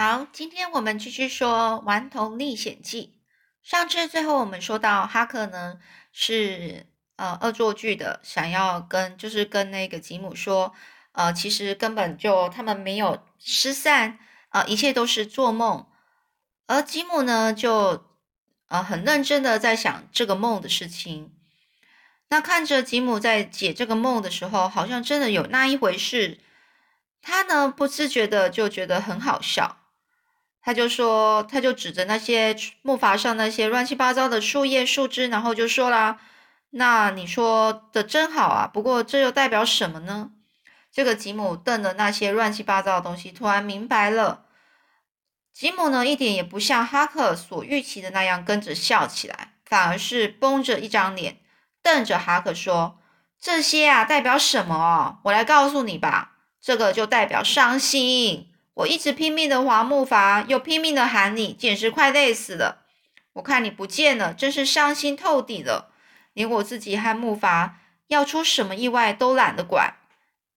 [0.00, 3.18] 好，今天我们继续说《顽童历险记》。
[3.68, 5.80] 上次最后我们说到，哈克呢
[6.12, 6.86] 是
[7.16, 10.72] 呃恶作剧的，想要跟就是跟那个吉姆说，
[11.10, 15.84] 呃，其实根本就他们没有失散，啊，一切都是做梦。
[16.68, 18.06] 而吉姆呢，就
[18.68, 21.34] 呃很认真的在想这个梦的事情。
[22.28, 26.38] 那看着吉姆在解这个梦的时候，好像真的有那一回事。
[27.20, 29.76] 他呢不自觉的就觉得很好笑，
[30.68, 36.18] 他就说，他就指着那些木筏上那些乱七八糟的树叶树枝，然后就说啦
[36.76, 40.28] ：“那你说的真好啊，不过这又代表什么呢？”
[40.92, 44.44] 这个吉姆瞪着那些乱七八糟的东西，突然明白了。
[45.54, 51.38] 吉姆呢，一点也不像哈克所预期的那样跟着笑起来，反而是绷着一张脸，
[51.82, 52.98] 瞪着哈克说
[53.40, 55.20] ：“这些啊，代表什么哦？
[55.24, 56.32] 我来告诉你吧。
[56.60, 58.50] 这个就代表伤心。
[58.78, 62.84] 我一直拼命的划木筏，又拼命的喊你，简直快累死了。
[63.34, 65.92] 我看你不见了，真是伤心透顶了。
[66.32, 67.72] 连我自己和木筏
[68.06, 69.94] 要出什么意外都懒得管。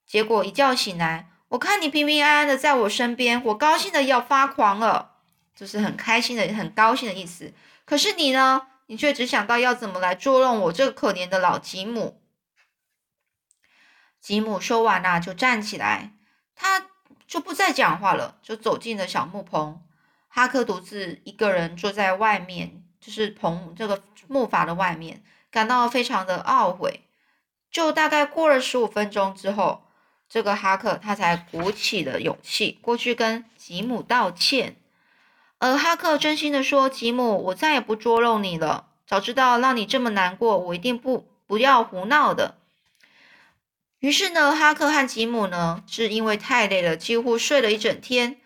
[0.05, 5.15] 结果一觉醒来。”我看你平平安安的在我身边，我高兴的要发狂了，
[5.53, 7.53] 就是很开心的、很高兴的意思。
[7.83, 8.67] 可是你呢？
[8.85, 12.21] 你却只想到要怎么来捉弄我这个可怜的老吉姆。
[14.21, 16.13] 吉姆说完啊，就站起来，
[16.55, 16.90] 他
[17.31, 19.81] 就不再讲话了，就走进了小木棚。
[20.27, 27.05] 哈克独自一个人坐在外面，就是棚这个木筏的外面，感到非常的懊悔。
[27.71, 29.85] 就大概过了十五分钟之后。
[30.27, 34.77] 这个哈克他才鼓起了勇气过去跟吉姆道歉，
[35.57, 38.87] 而哈克真心的说：“吉姆，我再也不捉弄你了。
[39.05, 42.55] 早知道让你这么难过，我一定不不要胡闹的。”
[44.01, 48.37] 于是呢，哈克和吉姆呢是因为太累了，几乎睡了一整天，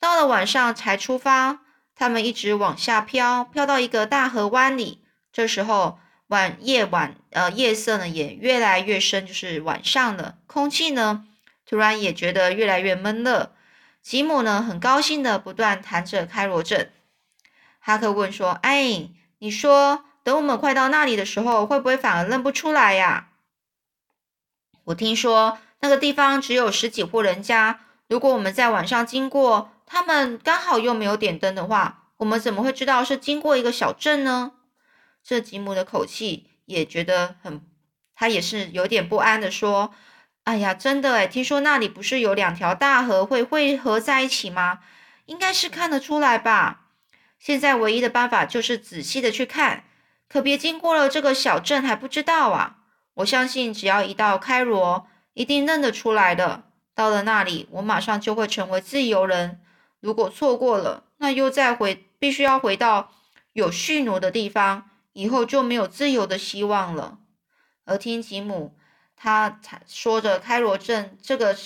[0.00, 1.60] 到了晚上才出发。
[1.94, 5.04] 他们一直往下飘，飘到一个大河湾里。
[5.32, 11.24] 这时候晚夜晚呃夜色呢也越来越深，就是晚上了，空气呢。
[11.64, 13.54] 突然也觉得越来越闷热，
[14.02, 16.90] 吉姆呢很高兴的不断弹着开罗镇。
[17.78, 23.28] 哈克问说：“哎，你说等我们快到那里的时候，会不会反而认不出来呀？”
[24.84, 34.52] 我听说那个地方只有十几户人家，如果我们在晚上经过，他们刚好又没有点灯的话，我们怎么会知道是经过一个小镇呢？
[35.22, 37.62] 这吉姆的口气也觉得很，
[38.14, 39.94] 他也是有点不安的说。
[40.44, 44.80] 哎呀，真的哎，听说那里不是有两条大河会汇合在一起吗？
[45.24, 46.88] 应该是看得出来吧。
[47.38, 49.84] 现在唯一的办法就是仔细的去看，
[50.28, 52.80] 可别经过了这个小镇还不知道啊。
[53.14, 56.64] 我相信只要一到开罗，一定认得出来的。
[56.94, 59.60] 到了那里，我马上就会成为自由人。
[60.00, 63.12] 如果错过了，那又再回，必须要回到
[63.52, 67.18] 有蓄奴的地方，以后就没有自由的希望了。
[67.84, 68.76] 而听吉姆。
[69.16, 71.56] 他才说着开罗镇这个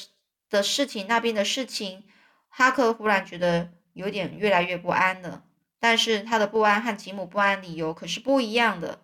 [0.48, 2.04] 的事情，那边的事情，
[2.48, 5.42] 哈克忽然觉得有点越来越不安了。
[5.80, 9.00] 但是他的不安和吉姆不安理由可是不一样的。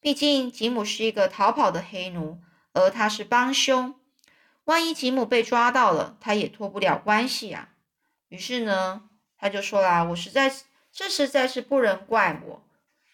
[0.00, 2.40] 毕竟吉姆是一个逃跑的黑奴，
[2.72, 3.94] 而他是帮凶。
[4.64, 7.70] 万一吉姆被抓到了，他也脱不了关系啊。
[8.28, 9.02] 于是呢，
[9.36, 10.52] 他就说啦：“我实在
[10.92, 12.62] 这实在是不能怪我，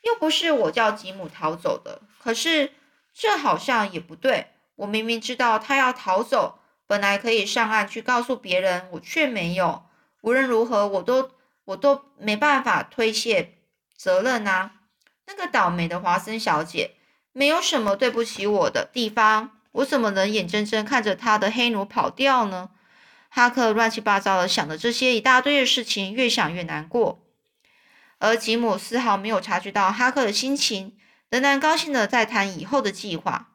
[0.02, 2.02] 又不是我叫吉姆逃走的。
[2.18, 2.72] 可是
[3.12, 6.58] 这好像也不对。”我明明知道他要逃走，
[6.88, 9.84] 本来可以上岸去告诉别人，我却没有。
[10.22, 11.30] 无论如何，我都
[11.66, 13.54] 我都没办法推卸
[13.96, 14.80] 责任啊！
[15.26, 16.92] 那个倒霉的华森小姐，
[17.32, 22.70] 没有什么对不起我的地方，我怎么能眼睁睁看着她的黑奴跑掉呢？
[23.28, 27.20] 哈克乱七八糟的想着这些一大堆的事情，越想越难过。
[28.18, 30.96] 而吉姆丝毫没有察觉到哈克的心情，
[31.28, 33.48] 仍然高兴的在谈以后的计划。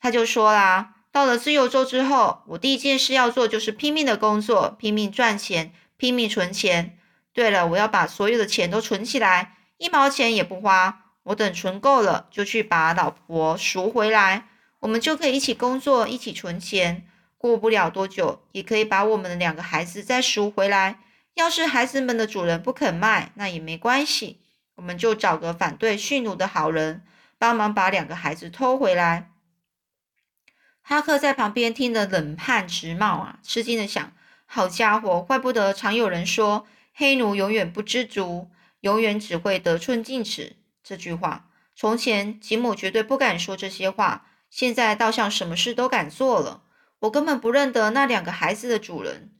[0.00, 6.98] 他就说啦，到了自由州之后，我第一件事要做就是拼命的工作，拼命赚钱，拼命存钱。
[7.34, 11.07] 对了，我要把所有的钱都存起来，一毛钱也不花。
[11.28, 14.48] 我等存够了，就去把老婆赎回来，
[14.80, 17.06] 我们就可以一起工作，一起存钱。
[17.36, 21.00] 过不了多久，也可以把我们的两个孩子再赎回来。
[21.34, 24.40] 要是孩子们的主人不肯卖，那也没关系，
[24.76, 27.04] 我们就找个反对驯奴的好人，
[27.38, 29.30] 帮忙把两个孩子偷回来。
[30.80, 34.12] 哈克在旁边听得冷汗直冒啊，吃惊的想：
[34.46, 40.56] 好家伙，怪不得常有人说黑奴永远不知足，永远只会得寸进尺。
[40.88, 41.44] 这句话，
[41.76, 46.62] 从前吉姆绝对不敢说这些话，现在倒像什么事都敢做了。
[47.00, 49.30] 我根本不认得那两个孩子的主人。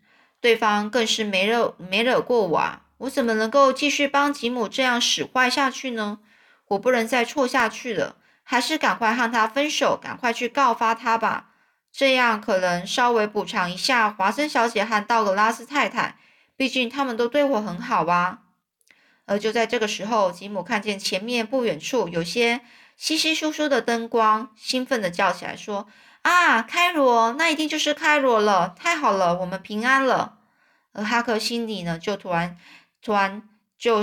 [0.43, 6.19] 对方更是没惹没惹过我啊，我怎么能够继续帮吉姆这样使坏下去呢？
[6.69, 11.53] 我不能再错下去了，还是赶快和他分手，赶快去告发他吧。
[11.91, 16.19] 这样可能稍微补偿一下华生小姐和道格拉斯太太，
[16.59, 18.41] 毕竟他们都对我很好啊。
[19.29, 22.63] 而就在这个时候，吉姆看见前面不远处有些
[22.97, 25.87] 稀稀疏疏的灯光，兴奋地叫起来说
[26.23, 28.75] ：“啊，开罗，那一定就是开罗了！
[28.77, 30.39] 太好了，我们平安了。”
[30.93, 32.57] 而哈克心里呢，就突然
[33.03, 33.43] 突然
[33.79, 34.03] 就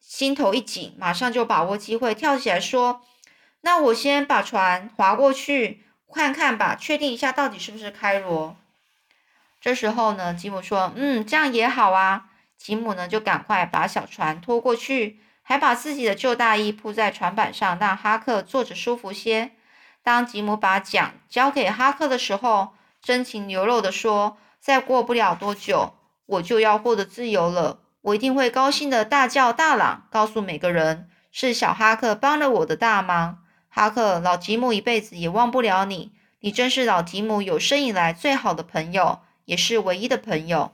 [0.00, 3.02] 心头一紧，马上就把握机会跳起来说
[3.62, 5.82] ：“那我先把船划过去
[6.14, 8.56] 看看吧，确定一下到底是不是开罗。”
[9.60, 12.25] 这时候呢，吉姆说：“嗯，这样也好啊。”
[12.58, 19.52] 吉姆呢，就赶快把小船拖过去，还把自己的旧大衣铺在船板上，让哈克坐着舒服些。
[20.02, 22.70] 当吉姆把桨交给哈克的时候，
[23.02, 25.94] 真情流露的说：“再过不了多久，
[26.26, 27.80] 我就要获得自由了。
[28.02, 33.44] 我一定会高兴的大叫大嚷，告诉每个人，是小哈克帮了我的大忙。
[33.68, 40.72] 哈克，老吉姆一辈子也忘不了你，你真是老吉姆有生以来最好的朋友，也是唯一的朋友。”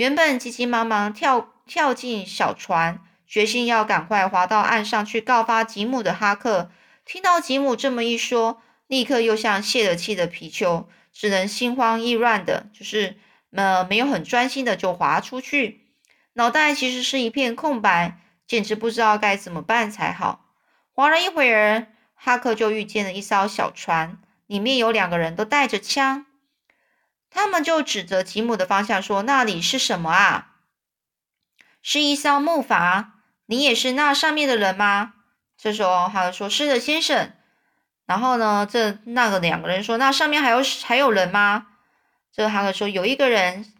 [0.00, 6.70] 原本急急忙忙跳跳进小船，决心要赶快划到岸上去告发吉姆的哈克，
[7.04, 13.18] 听到吉姆这么一说，立刻又像泄了气的皮球，只能心慌意乱的，就是
[13.52, 15.90] 呃没有很专心的就划出去，
[16.32, 18.16] 脑袋其实是一片空白，
[18.46, 20.46] 简直不知道该怎么办才好。
[20.92, 24.16] 划了一会儿，哈克就遇见了一艘小船，
[24.46, 26.24] 里面有两个人都带着枪。
[27.30, 30.56] 他们就指着吉姆的方向说：“那里是什么啊？
[31.80, 33.06] 是一艘木筏。
[33.46, 35.14] 你也是那上面的人吗？”
[35.56, 37.32] 这时候，哈克说：“是的，先生。”
[38.06, 41.68] 然后呢，这那个两个人说：“那上面还有还有人吗？”
[42.32, 43.72] 这哈克说：“有一个人。”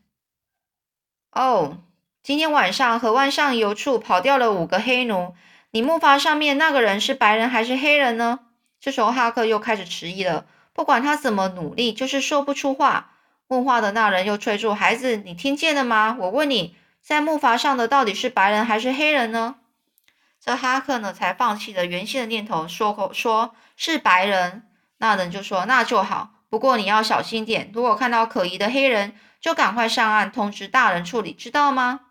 [1.33, 1.79] 哦，
[2.23, 5.35] 今天晚上河湾上游处跑掉了五个黑奴。
[5.73, 8.41] 你木筏上面那个人是白人还是黑人呢？
[8.81, 10.47] 这时候，哈克又开始迟疑了。
[10.73, 13.13] 不管他怎么努力，就是说不出话。
[13.51, 16.17] 问话的那人又催促孩子：“你听见了吗？
[16.21, 19.57] 我问你，在木筏上的到底是白人还是黑人呢？”
[20.41, 24.63] 这哈克呢才放弃了原先的念头，说口说是白人。
[24.99, 32.03] 那人就说：“那就好，不过你要小心点，如果看到可疑的黑人，就赶快上岸通知大人处理，知道吗？”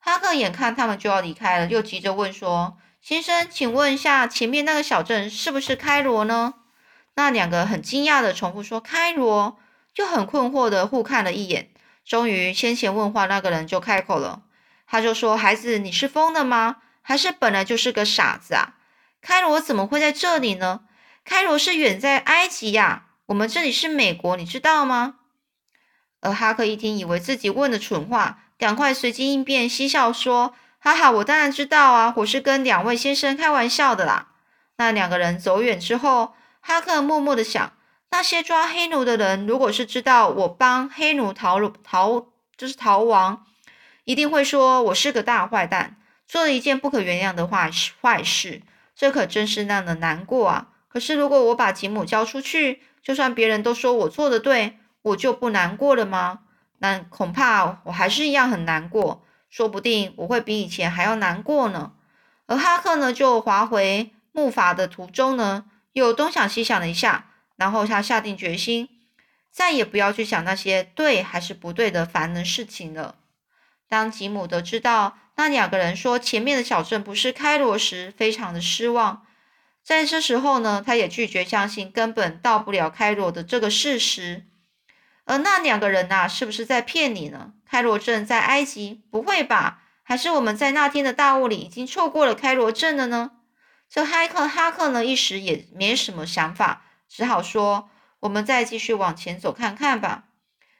[0.00, 6.52] 哈克眼看他们就要离开了，又急着问说：“先生，请问一下，前面那个小镇是不是开罗呢？”
[7.16, 9.56] 那两个很惊讶的重复说：“开罗。”
[9.98, 11.70] 就很困惑的互看了一眼，
[12.04, 14.42] 终于先前问话那个人就开口了，
[14.86, 16.76] 他就说：“孩子，你是疯了吗？
[17.02, 18.76] 还是本来就是个傻子啊？
[19.20, 20.82] 开罗怎么会在这里呢？
[21.24, 25.16] 开罗是远在埃及呀，我们这里是美国，你知道吗？”
[26.22, 34.28] 而哈克一听，以为自己问的蠢话，赶快随机应变，嬉笑说：“哈哈，我当然知道啊，我是跟两位先生开玩笑的啦。”
[34.78, 37.72] 那两个人走远之后，哈克默默的想。
[38.10, 42.26] 那些抓黑奴的人，如果是知道我帮黑奴逃逃，
[42.56, 43.44] 就是逃亡，
[44.04, 45.96] 一定会说我是个大坏蛋，
[46.26, 47.92] 做了一件不可原谅的坏事。
[48.00, 48.62] 坏事，
[48.96, 50.68] 这可真是让人难过啊！
[50.88, 56.40] 可是如果我把吉姆交出去，就算别人都说我做的对，我就不难过了吗？
[56.78, 61.92] 那恐怕我还是一样很难过，说不定我会比以前还要难过呢。
[62.46, 67.26] 而哈克呢，就划回木筏的途中呢，又东想西想了一下。
[67.58, 68.88] 然后他下定决心，
[69.50, 73.16] 再也不要去想那些对还是不对的烦人事情了。
[73.88, 79.26] 当吉姆得知到那两个人说前面的小镇不是开罗时，非常的失望。
[79.82, 84.44] 在这时候呢，他也拒绝相信根本到不了开罗的这个事实。
[85.24, 87.54] 而那两个人呐，是不是在骗你呢？
[87.66, 89.02] 开罗镇在埃及？
[89.10, 89.82] 不会吧？
[90.02, 93.32] 还是我们在那天的大雾里已经错过了开罗镇了呢？
[93.90, 96.84] 这哈克哈克呢，一时也没什么想法。
[97.08, 100.24] 只好说：“我们再继续往前走看看吧。”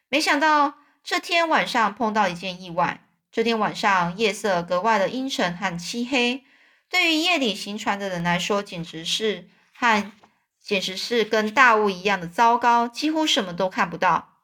[0.08, 3.04] 没想到这天晚上碰到一件意外。
[3.30, 6.44] 这天晚上夜色格外的阴沉和漆黑，
[6.88, 10.12] 对于夜里行船的人来说，简直是和
[10.62, 14.38] 简直是跟大雾一样的糟糕，几乎什么都看不到。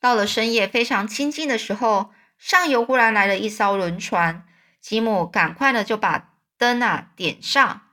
[0.00, 4.46] 到了深夜非常清静的时候，上游忽然来了一艘轮船，
[4.80, 7.87] 吉姆赶快的就把灯啊点上。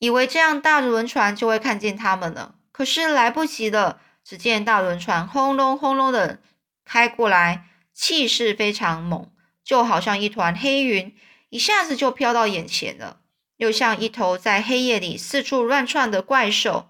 [0.00, 4.00] 以为这样大的轮船就会看见他们了，可是来不及了。
[4.22, 6.40] 只见大轮船轰隆轰隆的
[6.84, 9.30] 开过来，气势非常猛，
[9.64, 11.16] 就好像一团黑云，
[11.48, 13.18] 一下子就飘到眼前了，
[13.56, 16.88] 又像一头在黑夜里四处乱窜的怪兽。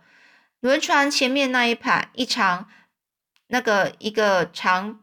[0.60, 2.68] 轮船前面那一排，一长
[3.46, 5.00] 那个一个长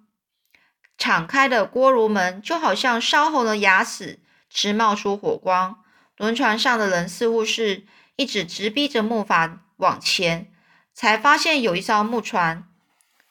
[0.97, 5.83] 敞开的锅炉门就好像烧红的牙齿，直冒出火光。
[6.17, 10.51] 轮船上的人似乎是一直直逼着木筏往前，
[10.93, 12.67] 才发现有一艘木船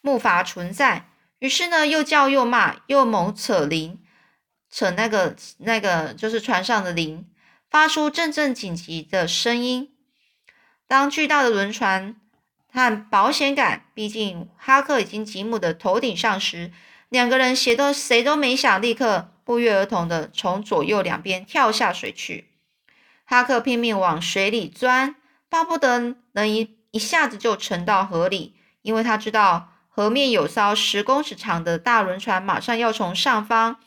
[0.00, 1.10] 木筏存在。
[1.40, 4.00] 于是呢，又叫又骂，又猛扯铃，
[4.70, 7.26] 扯那个那个就是船上的铃，
[7.68, 9.92] 发出阵阵紧急的声音。
[10.86, 12.16] 当巨大的轮船
[12.72, 16.72] 和保险杆逼近哈克已经吉姆的头顶上时，
[17.08, 22.52] 两个人谁都谁都没想，立刻不约而同的从左右两边跳下水去。
[23.26, 25.16] 哈克拼命往水里钻，
[25.50, 33.78] 巴不得能一一下子就沉到河里，因为他知道河面有艘十公尺长的大轮船马上要从上方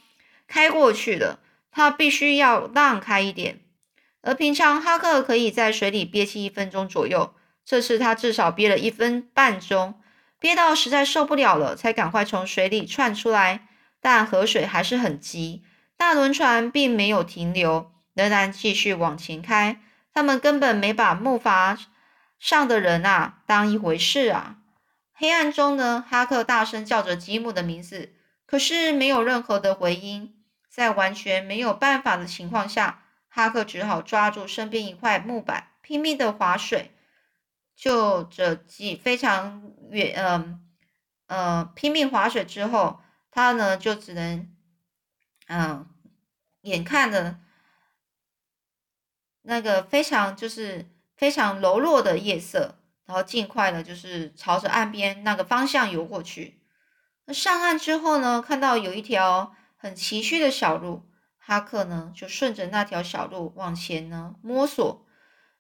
[0.45, 1.39] 开过去了，
[1.71, 3.61] 他必须要让开一点。
[4.21, 9.95] 而平常哈克可以在水里憋气一分钟左右，这次他至少憋了一分半钟。
[10.41, 13.67] 憋到实在受不了了，才赶快从水里窜出来。
[14.01, 15.63] 但河水还是很急，
[15.97, 19.79] 大轮船并没有停留，仍然继续往前开。
[20.13, 21.79] 他们根本没把木筏
[22.37, 24.57] 上的人啊当一回事啊！
[25.13, 28.13] 黑暗中呢，哈克大声叫着吉姆的名字，
[28.45, 30.35] 可是没有任何的回音。
[30.69, 36.91] 在完全没有办法的情况下，哈克只好抓住身边一块木板，拼命的划水。
[37.73, 40.59] 就这几非常远，嗯
[41.27, 42.99] 呃，拼命划水之后，
[43.31, 44.53] 他呢就只能，
[45.47, 45.87] 嗯，
[46.63, 47.39] 眼看着
[49.49, 50.87] 那个非常就是
[51.17, 52.75] 非常柔弱的夜色，
[53.05, 56.61] 然后尽快的就是朝着岸边那个方向游过去。
[57.25, 61.01] 那上岸之后呢，看到有一条很崎岖的小路，
[61.39, 65.05] 哈克呢就顺着那条小路往前呢摸索。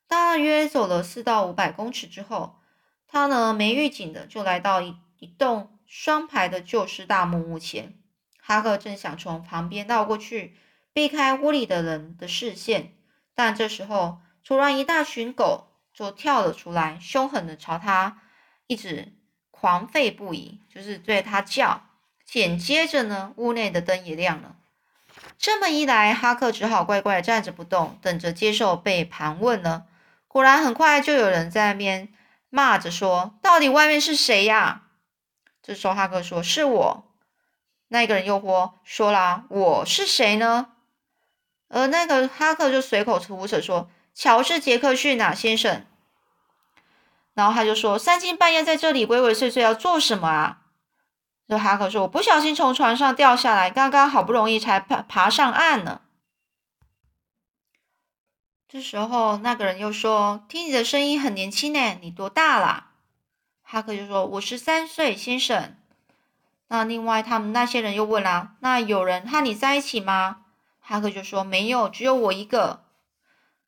[0.07, 2.59] 大约走了四到五百公尺之后，
[3.07, 7.95] 他呢没预警的就来到一一栋双排的旧式大木屋前。
[8.39, 10.55] 哈克正想从旁边绕过去，
[10.93, 12.93] 避开屋里的人的视线，
[13.39, 18.19] 但这时候突然一大群狗就跳了出来，凶狠的朝他
[18.67, 19.13] 一直
[19.49, 21.83] 狂吠不已，就是对他叫。
[22.25, 24.57] 紧接着呢，屋内的灯也亮了。
[25.37, 29.85] 这么一来，哈克只好乖乖站着不动，等着接受被盘问了。
[30.27, 32.09] 果然，很快就有人在那边
[32.49, 34.89] 骂着说：“到底外面是谁呀？”
[35.63, 37.05] 这时候，哈克说：“是我。”
[37.87, 40.73] 那个人又说：“说啦，我是谁呢？”
[41.69, 45.85] 而那个哈克就随口胡扯说：“乔治·杰克逊啊，先生。”
[47.33, 50.61] 然后他就说：“三更半夜在这里鬼鬼祟祟要做什么啊？”
[51.47, 56.01] 这哈克说：“我不小心从船上掉下来，刚刚好不容易才爬爬上岸呢。”
[58.67, 62.87] 这时候，那个人又说：“听你的声音很年轻呢，你多大了？”
[63.63, 65.75] 哈克就说：“我十三岁，先生。”
[66.69, 70.38] 那另外，他们那些人又问啦：“那有人和你在一起吗？”
[70.89, 72.83] 哈克就说：“没有，只有我一个。”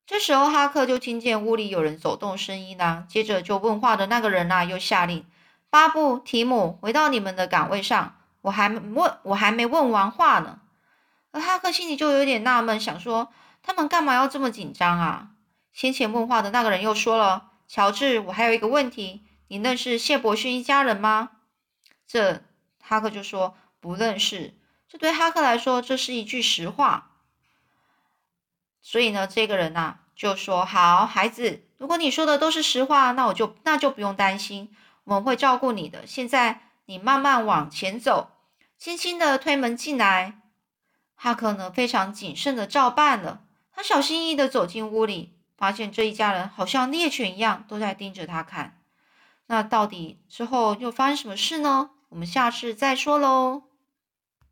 [0.08, 3.06] 这时候，哈克就听见屋里有人走动声音啦。
[3.08, 5.24] 接着，就问话的那个人呐，又下令
[5.70, 8.16] ：“巴布、提姆，回到你们的岗位上。
[8.42, 10.62] 我还问，我还没问完话呢。”
[11.30, 13.32] 而哈克心里就有点纳闷，想说。
[13.64, 15.28] 他们干嘛要这么紧张啊？
[15.72, 21.30] 先前问话的那个人又说了：“乔治，我还有一个问题，你认识谢伯逊一家人吗？”
[22.08, 22.42] 这
[22.82, 24.56] 哈克就说不认识。
[24.90, 27.11] 这对哈克来说，这是一句实话。
[28.82, 36.06] 所以呢，这个人呐就说：“好，孩子，如果你说的都是实话，那我就那就不用担心，我们会照顾你的。
[36.08, 38.32] 现在你慢慢往前走，
[38.78, 40.40] 轻轻的推门进来。”
[41.16, 43.42] 哈克呢，非常谨慎的照办了。
[43.74, 48.80] 他小心翼翼的走进屋里，发现这一家人好像猎犬一样，都在盯着他看。
[49.46, 51.92] 那到底之后又发生什么事呢？
[52.10, 53.64] 我们下次再说喽。